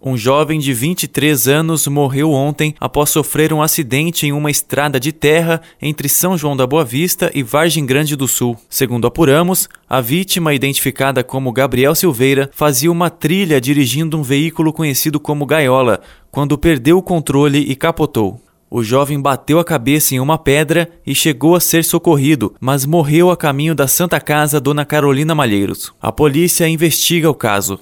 [0.00, 5.10] Um jovem de 23 anos morreu ontem após sofrer um acidente em uma estrada de
[5.10, 8.56] terra entre São João da Boa Vista e Vargem Grande do Sul.
[8.68, 15.18] Segundo apuramos, a vítima, identificada como Gabriel Silveira, fazia uma trilha dirigindo um veículo conhecido
[15.18, 16.00] como Gaiola,
[16.30, 18.40] quando perdeu o controle e capotou.
[18.68, 23.30] O jovem bateu a cabeça em uma pedra e chegou a ser socorrido, mas morreu
[23.30, 25.94] a caminho da Santa Casa Dona Carolina Malheiros.
[26.02, 27.78] A polícia investiga o caso.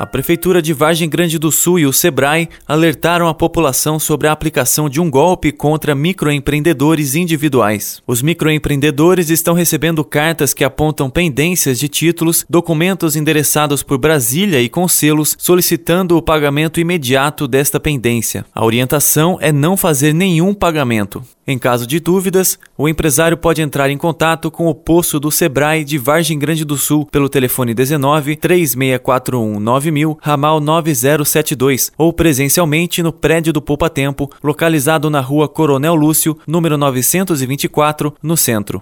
[0.00, 4.32] A Prefeitura de Vargem Grande do Sul e o Sebrae alertaram a população sobre a
[4.32, 8.02] aplicação de um golpe contra microempreendedores individuais.
[8.06, 14.70] Os microempreendedores estão recebendo cartas que apontam pendências de títulos, documentos endereçados por Brasília e
[14.70, 18.46] com selos solicitando o pagamento imediato desta pendência.
[18.54, 21.22] A orientação é não fazer nenhum pagamento.
[21.46, 25.84] Em caso de dúvidas, o empresário pode entrar em contato com o posto do Sebrae
[25.84, 29.58] de Vargem Grande do Sul pelo telefone 19 3641
[29.90, 36.38] 9000, ramal 9072 ou presencialmente no prédio do Poupa Tempo, localizado na rua Coronel Lúcio,
[36.46, 38.80] número 924, no centro.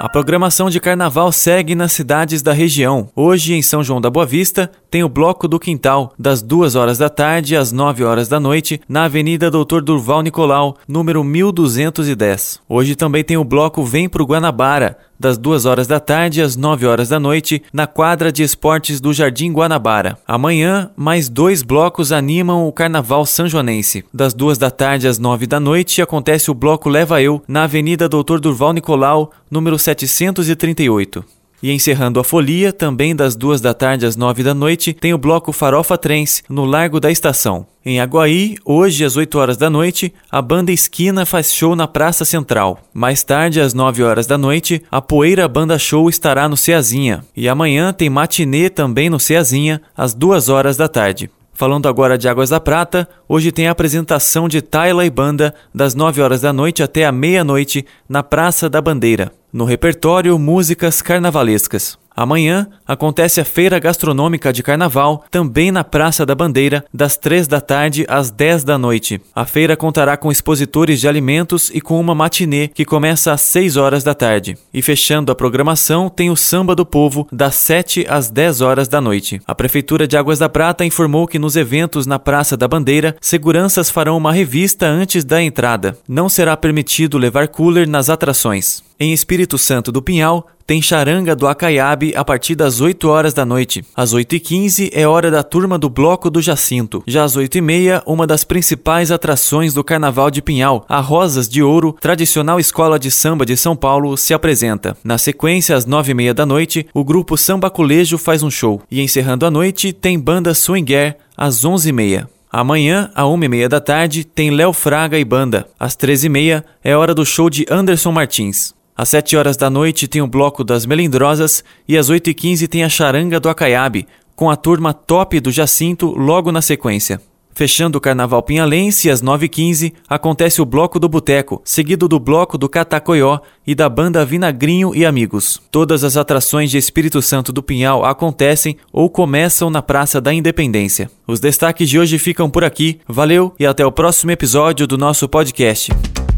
[0.00, 3.08] A programação de carnaval segue nas cidades da região.
[3.16, 6.98] Hoje, em São João da Boa Vista, tem o Bloco do Quintal, das 2 horas
[6.98, 12.60] da tarde às 9 horas da noite, na Avenida Doutor Durval Nicolau, número 1210.
[12.68, 16.86] Hoje também tem o Bloco Vem pro Guanabara, das 2 horas da tarde às 9
[16.86, 20.18] horas da noite, na quadra de esportes do Jardim Guanabara.
[20.26, 24.04] Amanhã, mais dois blocos animam o Carnaval Sanjoanense.
[24.12, 28.08] Das 2 da tarde às 9 da noite, acontece o bloco Leva Eu, na Avenida
[28.08, 31.37] Doutor Durval Nicolau, número 738.
[31.62, 35.18] E encerrando a folia, também das duas da tarde às nove da noite, tem o
[35.18, 37.66] bloco Farofa Trens, no Largo da Estação.
[37.84, 42.24] Em Aguaí, hoje às 8 horas da noite, a banda Esquina faz show na Praça
[42.24, 42.78] Central.
[42.92, 47.24] Mais tarde, às 9 horas da noite, a Poeira Banda Show estará no Ceazinha.
[47.34, 51.30] E amanhã tem matinê também no Ceazinha, às 2 horas da tarde.
[51.58, 55.92] Falando agora de Águas da Prata, hoje tem a apresentação de Taila e Banda das
[55.92, 59.32] 9 horas da noite até a meia-noite na Praça da Bandeira.
[59.52, 61.98] No repertório, músicas carnavalescas.
[62.18, 67.60] Amanhã acontece a Feira Gastronômica de Carnaval, também na Praça da Bandeira, das 3 da
[67.60, 69.20] tarde às 10 da noite.
[69.32, 73.76] A feira contará com expositores de alimentos e com uma matinê que começa às 6
[73.76, 74.58] horas da tarde.
[74.74, 79.00] E fechando a programação, tem o Samba do Povo, das 7 às 10 horas da
[79.00, 79.40] noite.
[79.46, 83.90] A Prefeitura de Águas da Prata informou que nos eventos na Praça da Bandeira, seguranças
[83.90, 85.96] farão uma revista antes da entrada.
[86.08, 88.87] Não será permitido levar cooler nas atrações.
[89.00, 93.44] Em Espírito Santo do Pinhal, tem charanga do Acaiabe a partir das 8 horas da
[93.44, 93.84] noite.
[93.94, 97.04] Às 8h15 é hora da turma do Bloco do Jacinto.
[97.06, 101.96] Já às 8h30, uma das principais atrações do Carnaval de Pinhal, a Rosas de Ouro,
[102.00, 104.96] tradicional escola de samba de São Paulo, se apresenta.
[105.04, 108.82] Na sequência, às 9h30 da noite, o grupo Samba Culejo faz um show.
[108.90, 112.26] E encerrando a noite, tem banda Swinger às 11h30.
[112.50, 115.68] Amanhã, às 1h30 da tarde, tem Léo Fraga e banda.
[115.78, 118.76] Às 13h30 é hora do show de Anderson Martins.
[118.98, 122.88] Às 7 horas da noite tem o bloco das Melindrosas e às 8h15 tem a
[122.88, 127.20] charanga do Acaiabe, com a turma top do Jacinto logo na sequência.
[127.54, 132.68] Fechando o Carnaval Pinhalense, às 9h15, acontece o Bloco do Boteco, seguido do Bloco do
[132.68, 135.62] Catacoió e da banda Vinagrinho e Amigos.
[135.70, 141.08] Todas as atrações de Espírito Santo do Pinhal acontecem ou começam na Praça da Independência.
[141.24, 142.98] Os destaques de hoje ficam por aqui.
[143.06, 145.92] Valeu e até o próximo episódio do nosso podcast.